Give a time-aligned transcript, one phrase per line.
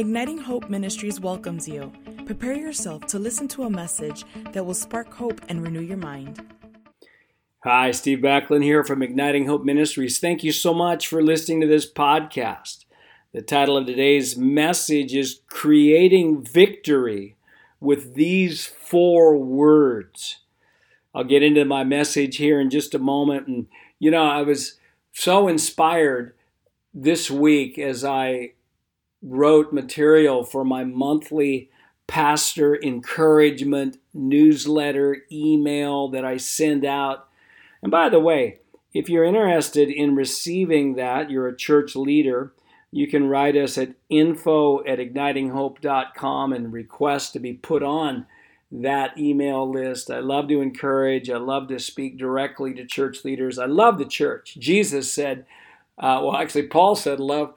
[0.00, 1.92] Igniting Hope Ministries welcomes you.
[2.24, 6.40] Prepare yourself to listen to a message that will spark hope and renew your mind.
[7.64, 10.18] Hi, Steve Backlund here from Igniting Hope Ministries.
[10.18, 12.86] Thank you so much for listening to this podcast.
[13.34, 17.36] The title of today's message is Creating Victory
[17.78, 20.38] with These Four Words.
[21.14, 23.48] I'll get into my message here in just a moment.
[23.48, 23.66] And,
[23.98, 24.78] you know, I was
[25.12, 26.34] so inspired
[26.94, 28.52] this week as I
[29.22, 31.70] wrote material for my monthly
[32.06, 37.28] pastor encouragement newsletter email that I send out.
[37.82, 38.58] And by the way,
[38.92, 42.52] if you're interested in receiving that, you're a church leader,
[42.90, 48.26] you can write us at info at ignitinghope.com and request to be put on
[48.72, 50.10] that email list.
[50.10, 53.58] I love to encourage, I love to speak directly to church leaders.
[53.58, 54.56] I love the church.
[54.58, 55.46] Jesus said,
[55.98, 57.54] uh, well, actually, Paul said, love.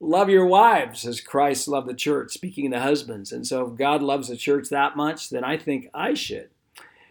[0.00, 3.32] Love your wives as Christ loved the church, speaking to husbands.
[3.32, 6.50] And so, if God loves the church that much, then I think I should.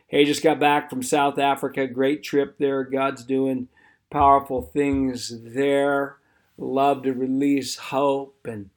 [0.07, 1.85] Hey, just got back from South Africa.
[1.85, 2.83] Great trip there.
[2.83, 3.67] God's doing
[4.09, 6.17] powerful things there
[6.57, 8.69] love to release hope and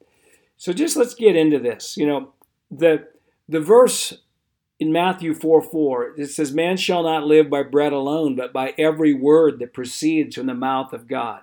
[0.58, 2.32] so just let's get into this you know
[2.70, 3.08] the
[3.48, 4.18] the verse
[4.80, 8.72] in Matthew 4 4, it says, Man shall not live by bread alone, but by
[8.78, 11.40] every word that proceeds from the mouth of God.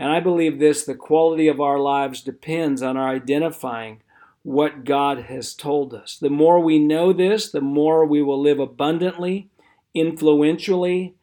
[0.00, 4.00] And I believe this the quality of our lives depends on our identifying
[4.42, 6.16] what God has told us.
[6.16, 9.50] The more we know this, the more we will live abundantly,
[9.92, 11.16] influentially,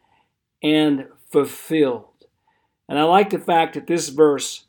[0.62, 2.28] and fulfilled.
[2.88, 4.66] And I like the fact that this verse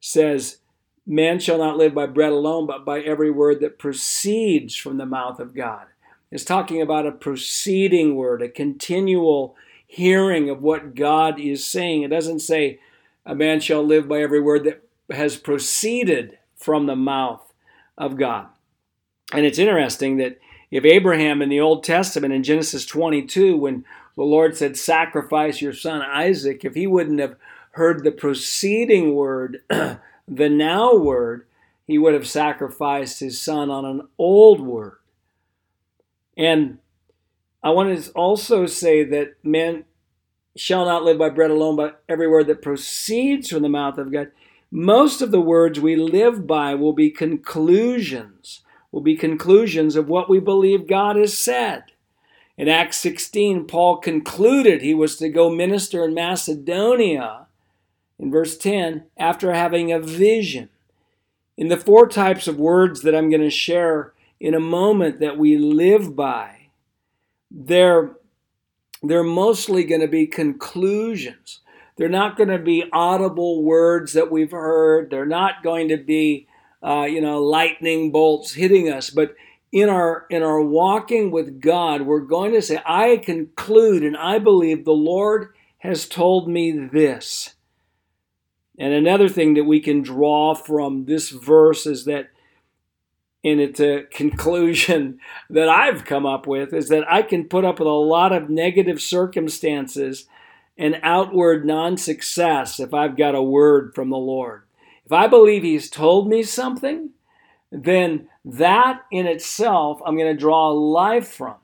[0.00, 0.60] says,
[1.06, 5.04] Man shall not live by bread alone, but by every word that proceeds from the
[5.04, 5.86] mouth of God.
[6.30, 9.54] It's talking about a proceeding word, a continual
[9.86, 12.04] hearing of what God is saying.
[12.04, 12.78] It doesn't say,
[13.26, 17.52] A man shall live by every word that has proceeded from the mouth
[17.96, 18.46] of God.
[19.32, 20.38] And it's interesting that
[20.70, 23.84] if Abraham in the Old Testament in Genesis 22, when
[24.16, 27.36] the Lord said, Sacrifice your son Isaac, if he wouldn't have
[27.72, 31.46] heard the preceding word, the now word,
[31.86, 34.98] he would have sacrificed his son on an old word.
[36.36, 36.78] And
[37.62, 39.84] I want to also say that men
[40.56, 44.12] shall not live by bread alone, but every word that proceeds from the mouth of
[44.12, 44.30] God.
[44.70, 48.62] Most of the words we live by will be conclusions,
[48.92, 51.84] will be conclusions of what we believe God has said.
[52.56, 57.46] In Acts 16, Paul concluded he was to go minister in Macedonia
[58.18, 60.68] in verse 10 after having a vision.
[61.56, 65.38] In the four types of words that I'm going to share in a moment that
[65.38, 66.68] we live by,
[67.50, 68.12] they're,
[69.02, 71.60] they're mostly going to be conclusions.
[71.96, 75.10] They're not going to be audible words that we've heard.
[75.10, 76.48] They're not going to be,
[76.82, 79.10] uh, you know, lightning bolts hitting us.
[79.10, 79.34] But
[79.72, 84.38] in our in our walking with God, we're going to say, I conclude and I
[84.38, 87.54] believe the Lord has told me this.
[88.78, 92.30] And another thing that we can draw from this verse is that,
[93.42, 95.18] in its a conclusion
[95.50, 98.50] that I've come up with, is that I can put up with a lot of
[98.50, 100.26] negative circumstances
[100.76, 104.62] and outward non success if I've got a word from the Lord.
[105.04, 107.10] If I believe He's told me something,
[107.70, 111.56] then that in itself I'm going to draw life from.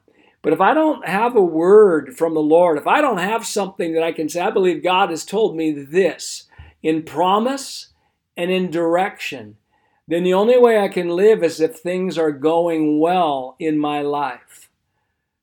[0.43, 3.95] But if I don't have a word from the Lord, if I don't have something
[3.95, 6.45] that I can say, I believe God has told me this,
[6.83, 7.89] in promise
[8.37, 9.57] and in direction,
[10.09, 14.03] then the only way I can live is if things are going well in my
[14.03, 14.71] life.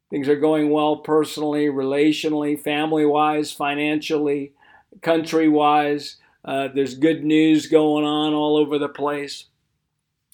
[0.09, 4.53] Things are going well personally, relationally, family wise, financially,
[5.01, 6.17] country wise.
[6.45, 9.45] Uh, there's good news going on all over the place.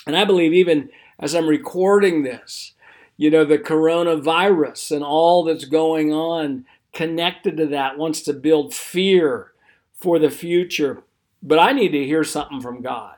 [0.05, 2.73] And I believe even as I'm recording this,
[3.15, 8.73] you know, the coronavirus and all that's going on connected to that wants to build
[8.73, 9.51] fear
[9.93, 11.03] for the future.
[11.41, 13.15] But I need to hear something from God.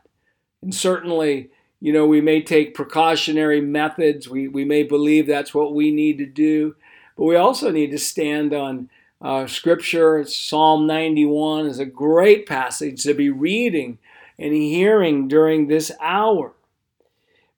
[0.61, 1.49] And certainly,
[1.79, 4.29] you know, we may take precautionary methods.
[4.29, 6.75] We, we may believe that's what we need to do.
[7.17, 8.89] But we also need to stand on
[9.21, 10.23] uh, Scripture.
[10.25, 13.97] Psalm 91 is a great passage to be reading
[14.37, 16.53] and hearing during this hour.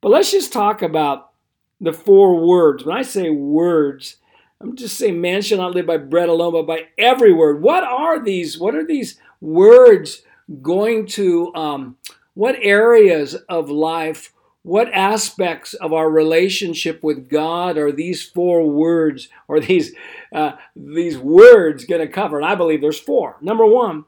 [0.02, 1.32] But let's just talk about
[1.80, 2.84] the four words.
[2.84, 4.18] When I say words,
[4.60, 7.62] I'm just saying man shall not live by bread alone, but by every word.
[7.62, 8.58] What are these?
[8.58, 10.22] What are these words
[10.62, 11.98] going to, um,
[12.34, 14.34] what areas of life,
[14.64, 19.94] what aspects of our relationship with God are these four words or these,
[20.34, 22.38] uh, these words going to cover?
[22.38, 23.38] And I believe there's four.
[23.42, 24.06] Number one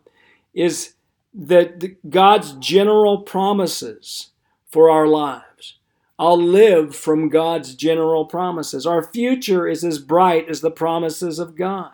[0.53, 0.93] is
[1.33, 4.29] that God's general promises
[4.67, 5.77] for our lives.
[6.17, 8.85] I'll live from God's general promises.
[8.85, 11.91] Our future is as bright as the promises of God.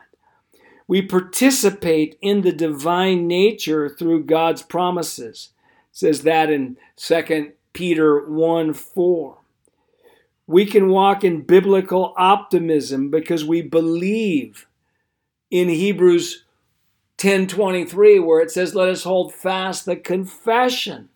[0.87, 5.50] We participate in the divine nature through God's promises.
[5.91, 9.37] Says that in 2 Peter 1 4.
[10.47, 14.67] We can walk in biblical optimism because we believe
[15.49, 16.43] in Hebrews
[17.17, 21.09] 10:23 where it says let us hold fast the confession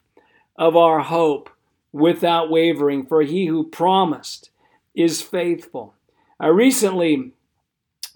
[0.56, 1.50] of our hope
[1.92, 4.52] without wavering for he who promised
[4.94, 5.96] is faithful.
[6.40, 7.32] I recently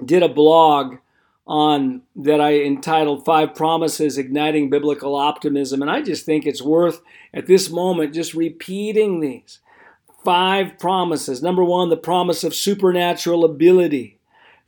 [0.03, 0.97] did a blog
[1.49, 7.01] on that I entitled Five Promises Igniting Biblical Optimism and I just think it's worth
[7.33, 9.59] at this moment just repeating these
[10.23, 11.41] five promises.
[11.41, 14.19] Number 1, the promise of supernatural ability.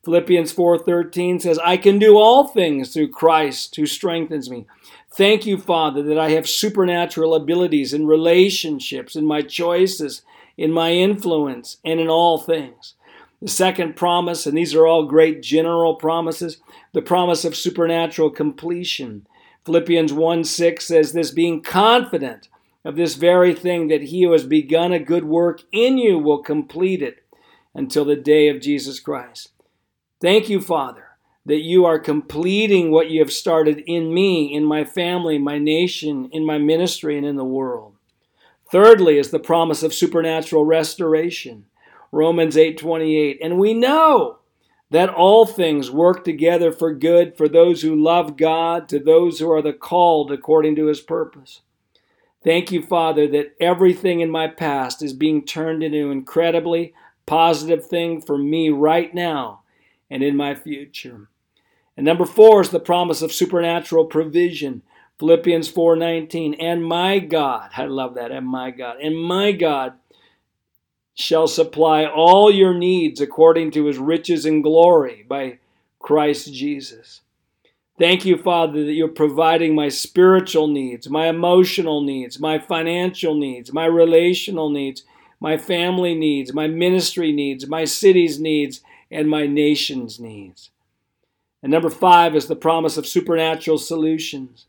[0.04, 4.66] Philippians 4:13 says, "I can do all things through Christ who strengthens me."
[5.14, 10.24] Thank you, Father, that I have supernatural abilities in relationships, in my choices,
[10.58, 12.96] in my influence, and in all things.
[13.42, 16.58] The second promise, and these are all great general promises,
[16.94, 19.26] the promise of supernatural completion.
[19.66, 22.50] Philippians 1 6 says this, being confident
[22.86, 26.44] of this very thing, that he who has begun a good work in you will
[26.44, 27.24] complete it
[27.74, 29.50] until the day of Jesus Christ.
[30.20, 31.06] Thank you, Father,
[31.46, 36.30] that you are completing what you have started in me, in my family, my nation,
[36.32, 37.96] in my ministry, and in the world.
[38.72, 41.66] Thirdly is the promise of supernatural restoration.
[42.12, 43.40] Romans 8:28.
[43.42, 44.40] And we know
[44.90, 49.50] that all things work together for good for those who love God, to those who
[49.50, 51.62] are the called according to his purpose.
[52.44, 56.94] Thank you, Father, that everything in my past is being turned into an incredibly
[57.26, 59.62] positive thing for me right now
[60.10, 61.30] and in my future.
[61.96, 64.82] And number four is the promise of supernatural provision.
[65.20, 66.56] Philippians 4:19.
[66.56, 69.94] And my God, I love that, and my God, and my God
[71.22, 75.60] shall supply all your needs according to his riches and glory by
[76.00, 77.22] Christ Jesus.
[78.00, 83.72] Thank you, Father, that you're providing my spiritual needs, my emotional needs, my financial needs,
[83.72, 85.04] my relational needs,
[85.40, 88.82] my family needs, my ministry needs, my city's needs,
[89.12, 90.72] and my nation's needs.
[91.62, 94.66] And number five is the promise of supernatural solutions.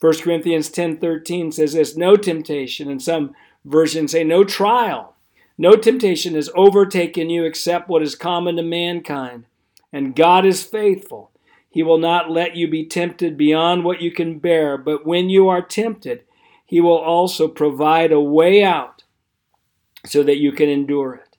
[0.00, 3.34] 1 Corinthians 10:13 says this, no temptation, and some
[3.64, 5.14] versions say no trial.
[5.60, 9.44] No temptation has overtaken you except what is common to mankind.
[9.92, 11.32] And God is faithful.
[11.68, 15.50] He will not let you be tempted beyond what you can bear, but when you
[15.50, 16.24] are tempted,
[16.64, 19.02] He will also provide a way out
[20.06, 21.36] so that you can endure it.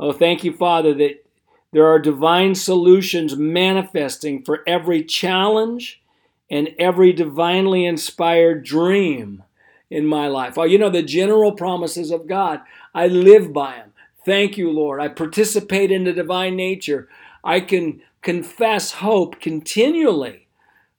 [0.00, 1.24] Oh, thank you, Father, that
[1.70, 6.02] there are divine solutions manifesting for every challenge
[6.50, 9.44] and every divinely inspired dream
[9.90, 10.58] in my life.
[10.58, 12.60] Oh, you know, the general promises of God,
[12.98, 13.92] I live by them.
[14.24, 15.00] Thank you, Lord.
[15.00, 17.08] I participate in the divine nature.
[17.44, 20.48] I can confess hope continually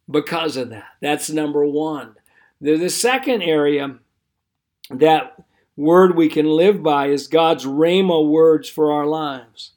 [0.10, 0.86] because of that.
[1.02, 2.16] That's number one.
[2.62, 4.00] The, second area
[4.90, 5.44] that
[5.76, 9.74] word we can live by is God's Rhema words for our lives.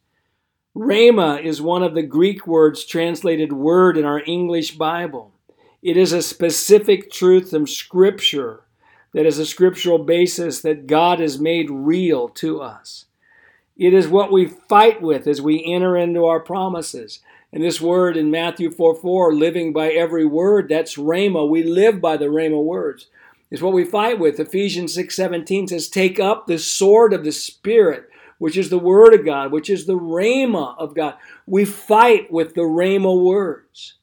[0.77, 5.33] Rhema is one of the Greek words translated word in our English Bible.
[5.83, 8.62] It is a specific truth from Scripture
[9.13, 13.07] that is a scriptural basis that God has made real to us.
[13.77, 17.21] It is what we fight with as we enter into our promises.
[17.53, 21.49] And this word in Matthew 4 4, living by every word, that's Rhema.
[21.49, 23.07] We live by the Rhema words
[23.53, 24.41] is what we fight with.
[24.41, 29.27] Ephesians 6:17 says, "Take up the sword of the spirit, which is the word of
[29.27, 31.15] God, which is the rhema of God."
[31.47, 33.95] We fight with the rhema words.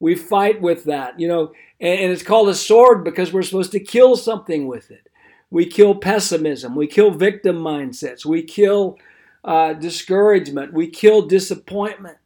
[0.00, 3.80] We fight with that, you know, and it's called a sword because we're supposed to
[3.80, 5.08] kill something with it.
[5.50, 8.98] We kill pessimism, we kill victim mindsets, we kill
[9.44, 12.18] uh, discouragement, we kill disappointment,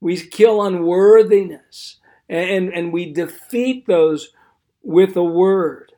[0.00, 1.96] we kill unworthiness,
[2.28, 4.30] and, and we defeat those
[4.82, 5.92] with a word.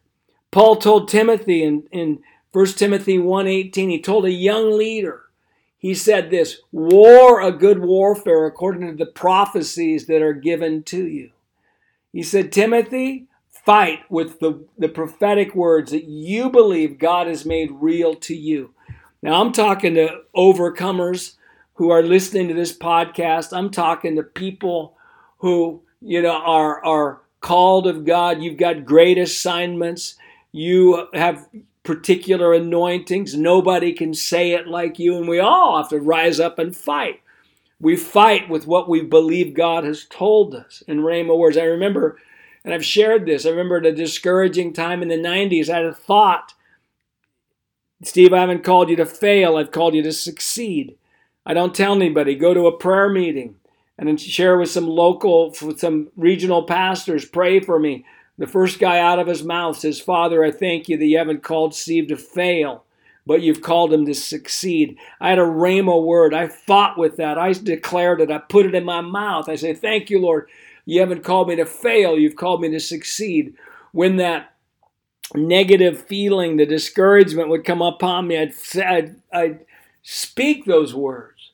[0.50, 5.22] Paul told Timothy in, in 1 Timothy 1.18, he told a young leader,
[5.80, 11.06] he said this, war a good warfare according to the prophecies that are given to
[11.06, 11.30] you.
[12.12, 17.70] He said, Timothy, fight with the, the prophetic words that you believe God has made
[17.72, 18.74] real to you.
[19.22, 21.36] Now, I'm talking to overcomers
[21.74, 23.56] who are listening to this podcast.
[23.56, 24.98] I'm talking to people
[25.38, 28.42] who, you know, are, are called of God.
[28.42, 30.16] You've got great assignments.
[30.52, 31.48] You have
[31.84, 33.36] particular anointings.
[33.36, 37.22] Nobody can say it like you, and we all have to rise up and fight.
[37.80, 41.56] We fight with what we believe God has told us in Rhema words.
[41.56, 42.18] I remember
[42.64, 43.46] And I've shared this.
[43.46, 46.54] I remember at a discouraging time in the 90s, I had a thought
[48.02, 50.96] Steve, I haven't called you to fail, I've called you to succeed.
[51.44, 52.34] I don't tell anybody.
[52.34, 53.56] Go to a prayer meeting
[53.98, 57.24] and then share with some local, with some regional pastors.
[57.26, 58.06] Pray for me.
[58.40, 61.42] The first guy out of his mouth says, Father, I thank you that you haven't
[61.42, 62.84] called Steve to fail,
[63.26, 64.96] but you've called him to succeed.
[65.20, 66.32] I had a rhema word.
[66.32, 67.36] I fought with that.
[67.36, 68.30] I declared it.
[68.30, 69.50] I put it in my mouth.
[69.50, 70.48] I say, Thank you, Lord.
[70.86, 72.18] You haven't called me to fail.
[72.18, 73.52] You've called me to succeed.
[73.92, 74.54] When that
[75.34, 79.60] negative feeling, the discouragement would come upon me, I'd, I'd, I'd
[80.02, 81.50] speak those words.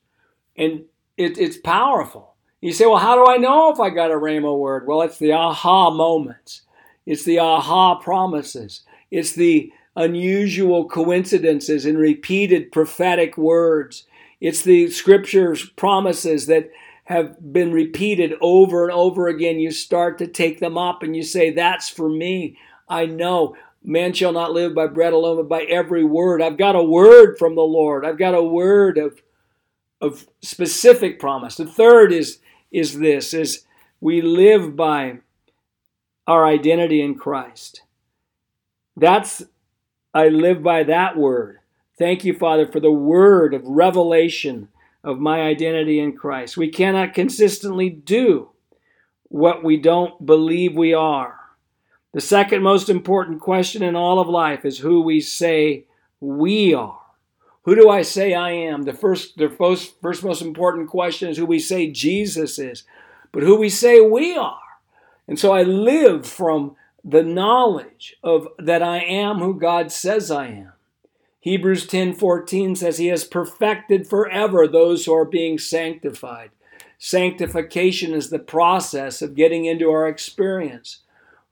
[0.56, 0.84] And
[1.16, 2.36] it, it's powerful.
[2.60, 4.86] You say, well, how do I know if I got a rhema word?
[4.86, 6.62] Well, it's the aha moments.
[7.06, 8.82] It's the aha promises.
[9.10, 14.04] It's the unusual coincidences and repeated prophetic words.
[14.40, 16.70] It's the scriptures promises that
[17.04, 19.58] have been repeated over and over again.
[19.60, 22.58] You start to take them up and you say, That's for me.
[22.88, 23.56] I know.
[23.82, 26.42] Man shall not live by bread alone, but by every word.
[26.42, 28.04] I've got a word from the Lord.
[28.04, 29.22] I've got a word of,
[30.00, 31.56] of specific promise.
[31.56, 32.40] The third is,
[32.72, 33.64] is this is
[34.00, 35.20] we live by
[36.26, 37.82] our identity in Christ.
[38.96, 39.44] That's
[40.14, 41.58] I live by that word.
[41.98, 44.68] Thank you, Father, for the word of revelation
[45.04, 46.56] of my identity in Christ.
[46.56, 48.50] We cannot consistently do
[49.28, 51.38] what we don't believe we are.
[52.12, 55.84] The second most important question in all of life is who we say
[56.20, 57.00] we are.
[57.64, 58.84] Who do I say I am?
[58.84, 62.84] The first, the first, first most important question is who we say Jesus is,
[63.32, 64.58] but who we say we are.
[65.28, 70.48] And so I live from the knowledge of that I am who God says I
[70.48, 70.72] am.
[71.40, 76.50] Hebrews 10:14 says he has perfected forever those who are being sanctified.
[76.98, 81.02] Sanctification is the process of getting into our experience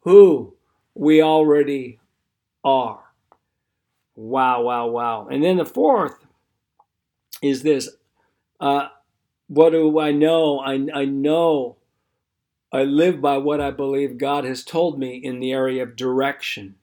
[0.00, 0.54] who
[0.94, 2.00] we already
[2.64, 3.04] are.
[4.16, 5.28] Wow, wow, wow.
[5.28, 6.26] And then the fourth
[7.42, 7.88] is this
[8.58, 8.88] uh,
[9.48, 10.58] what do I know?
[10.58, 11.76] I, I know
[12.74, 16.74] I live by what I believe God has told me in the area of direction,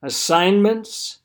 [0.00, 1.18] assignments,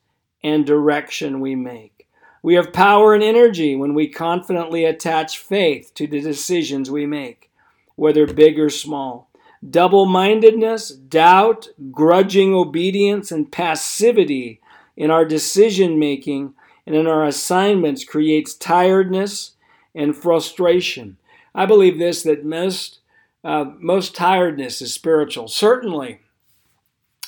[0.44, 2.06] and direction we make.
[2.42, 7.50] We have power and energy when we confidently attach faith to the decisions we make,
[7.96, 9.30] whether big or small.
[9.66, 14.60] Double mindedness, doubt, grudging obedience, and passivity
[14.94, 16.52] in our decision making
[16.84, 19.52] and in our assignments creates tiredness
[19.94, 21.16] and frustration.
[21.54, 22.98] I believe this that most
[23.44, 25.48] uh, most tiredness is spiritual.
[25.48, 26.20] Certainly,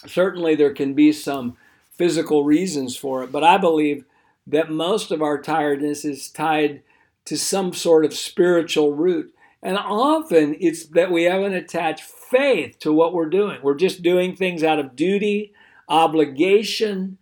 [0.07, 1.57] certainly there can be some
[1.97, 4.05] physical reasons for it, but I believe
[4.47, 6.83] that most of our tiredness is tied
[7.25, 9.35] to some sort of spiritual root.
[9.63, 13.61] And often it's that we haven't attached faith to what we're doing.
[13.63, 15.55] We're just doing things out of duty,
[15.89, 17.17] obligation,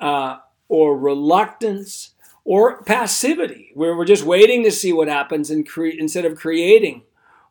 [0.00, 5.86] uh, or reluctance, or passivity, where we're just waiting to see what happens and cre-
[5.86, 7.02] instead of creating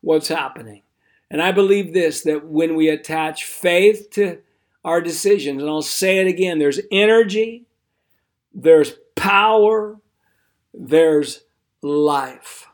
[0.01, 0.83] what's happening.
[1.29, 4.39] And I believe this that when we attach faith to
[4.83, 7.65] our decisions, and I'll say it again there's energy,
[8.53, 9.97] there's power,
[10.73, 11.43] there's
[11.81, 12.67] life.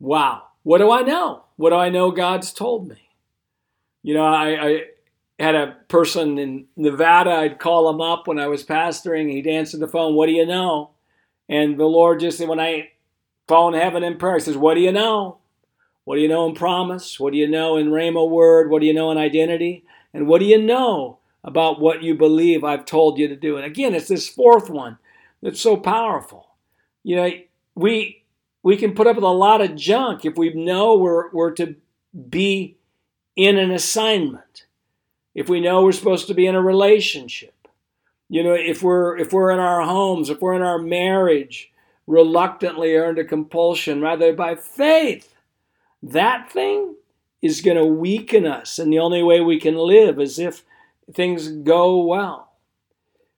[0.00, 0.42] Wow.
[0.62, 1.44] What do I know?
[1.56, 3.10] What do I know God's told me?
[4.02, 4.82] You know, I, I
[5.38, 9.78] had a person in Nevada, I'd call him up when I was pastoring, he'd answer
[9.78, 10.90] the phone, What do you know?
[11.48, 12.90] And the Lord just when I
[13.46, 15.38] phone heaven in prayer, he says, What do you know?
[16.06, 17.18] What do you know in promise?
[17.18, 18.70] What do you know in Rhema word?
[18.70, 19.84] What do you know in identity?
[20.14, 23.56] And what do you know about what you believe I've told you to do?
[23.56, 24.98] And again, it's this fourth one
[25.42, 26.54] that's so powerful.
[27.02, 27.30] You know,
[27.74, 28.22] we
[28.62, 31.74] we can put up with a lot of junk if we know we're, we're to
[32.30, 32.76] be
[33.34, 34.66] in an assignment,
[35.34, 37.66] if we know we're supposed to be in a relationship,
[38.28, 41.72] you know, if we're if we're in our homes, if we're in our marriage,
[42.06, 45.35] reluctantly or under compulsion, rather by faith,
[46.02, 46.96] that thing
[47.42, 50.64] is going to weaken us, and the only way we can live is if
[51.12, 52.52] things go well.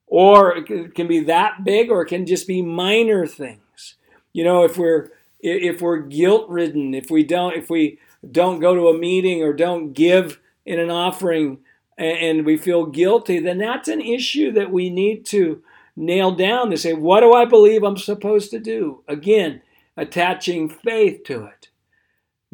[0.07, 3.97] Or it can be that big, or it can just be minor things.
[4.33, 5.11] You know, if we're
[5.41, 7.99] if we're guilt ridden, if we don't, if we
[8.29, 11.59] don't go to a meeting or don't give in an offering
[11.97, 15.63] and we feel guilty, then that's an issue that we need to
[15.97, 19.03] nail down to say, what do I believe I'm supposed to do?
[19.09, 19.63] Again,
[19.97, 21.69] attaching faith to it.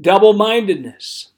[0.01, 1.31] Double mindedness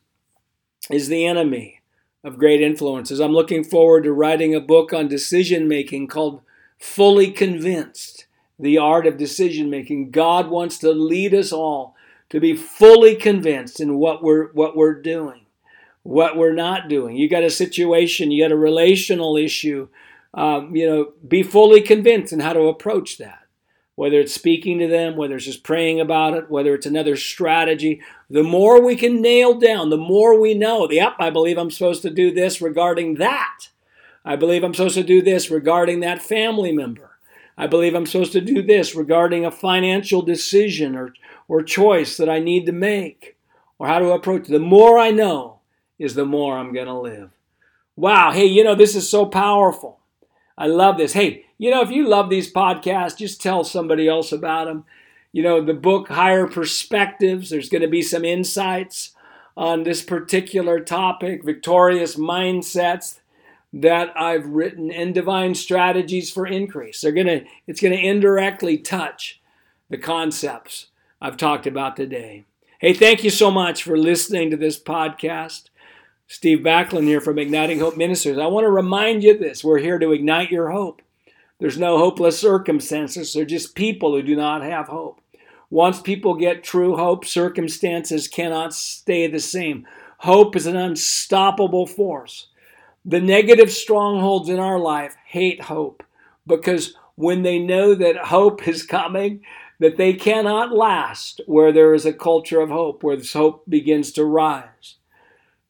[0.90, 1.82] is the enemy
[2.24, 3.20] of great influences.
[3.20, 6.40] I'm looking forward to writing a book on decision making called
[6.78, 8.26] Fully Convinced
[8.58, 10.10] the art of decision making.
[10.10, 11.94] God wants to lead us all
[12.30, 15.42] to be fully convinced in what we're what we're doing.
[16.02, 17.16] what we're not doing.
[17.16, 19.88] You got a situation, you got a relational issue.
[20.34, 23.45] Um, you know, be fully convinced in how to approach that.
[23.96, 28.02] Whether it's speaking to them, whether it's just praying about it, whether it's another strategy,
[28.30, 30.88] the more we can nail down, the more we know.
[30.90, 33.68] Yep, I believe I'm supposed to do this regarding that.
[34.24, 37.16] I believe I'm supposed to do this regarding that family member.
[37.56, 41.14] I believe I'm supposed to do this regarding a financial decision or,
[41.48, 43.36] or choice that I need to make
[43.78, 44.46] or how to approach.
[44.46, 45.60] The more I know
[45.98, 47.30] is the more I'm going to live.
[47.94, 48.32] Wow.
[48.32, 50.00] Hey, you know, this is so powerful.
[50.58, 51.14] I love this.
[51.14, 54.84] Hey, you know, if you love these podcasts, just tell somebody else about them.
[55.32, 59.12] You know, the book Higher Perspectives, there's going to be some insights
[59.56, 63.20] on this particular topic, victorious mindsets
[63.72, 67.00] that I've written and divine strategies for increase.
[67.00, 69.40] They're going to it's going to indirectly touch
[69.90, 70.86] the concepts
[71.20, 72.44] I've talked about today.
[72.78, 75.70] Hey, thank you so much for listening to this podcast.
[76.28, 78.38] Steve Backlund here from Igniting Hope Ministries.
[78.38, 79.62] I want to remind you this.
[79.62, 81.00] We're here to ignite your hope.
[81.58, 83.32] There's no hopeless circumstances.
[83.32, 85.20] They're just people who do not have hope.
[85.70, 89.86] Once people get true hope, circumstances cannot stay the same.
[90.18, 92.48] Hope is an unstoppable force.
[93.04, 96.02] The negative strongholds in our life hate hope
[96.46, 99.40] because when they know that hope is coming,
[99.78, 104.12] that they cannot last where there is a culture of hope, where this hope begins
[104.12, 104.96] to rise.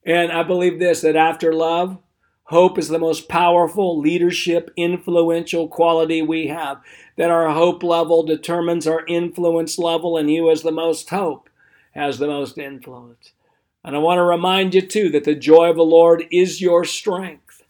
[0.05, 1.99] And I believe this that after love,
[2.47, 6.81] hope is the most powerful leadership, influential quality we have.
[7.17, 11.49] That our hope level determines our influence level, and who has the most hope
[11.95, 13.33] has the most influence.
[13.83, 16.85] And I want to remind you, too, that the joy of the Lord is your
[16.85, 17.63] strength.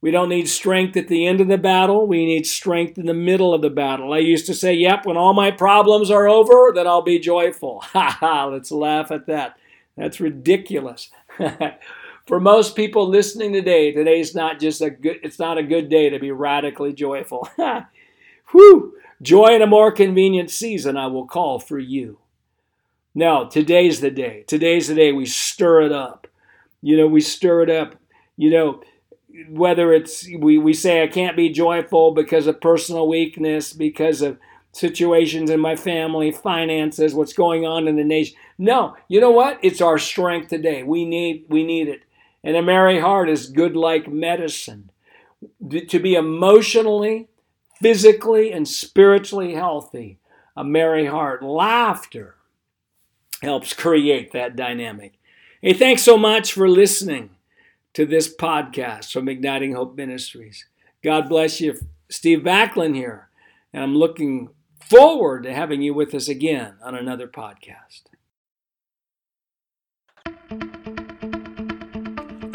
[0.00, 2.06] We don't need strength at the end of the battle.
[2.06, 4.12] We need strength in the middle of the battle.
[4.12, 7.82] I used to say, yep, when all my problems are over, then I'll be joyful.
[7.92, 9.56] Ha ha, let's laugh at that.
[9.96, 11.10] That's ridiculous.
[12.26, 16.10] For most people listening today, today's not just a good it's not a good day
[16.10, 17.48] to be radically joyful.
[18.52, 18.94] Whew!
[19.22, 22.18] Joy in a more convenient season I will call for you.
[23.14, 24.44] Now, today's the day.
[24.46, 26.26] Today's the day we stir it up.
[26.82, 27.94] You know, we stir it up.
[28.36, 28.82] You know,
[29.48, 34.36] whether it's we, we say I can't be joyful because of personal weakness, because of
[34.72, 38.36] situations in my family, finances, what's going on in the nation.
[38.58, 39.58] No, you know what?
[39.62, 40.82] It's our strength today.
[40.82, 42.02] We need we need it.
[42.46, 44.92] And a merry heart is good like medicine.
[45.68, 47.26] To be emotionally,
[47.82, 50.20] physically, and spiritually healthy,
[50.56, 51.42] a merry heart.
[51.42, 52.36] Laughter
[53.42, 55.14] helps create that dynamic.
[55.60, 57.30] Hey, thanks so much for listening
[57.94, 60.66] to this podcast from Igniting Hope Ministries.
[61.02, 61.76] God bless you.
[62.08, 63.28] Steve Backlund here,
[63.72, 68.02] and I'm looking forward to having you with us again on another podcast.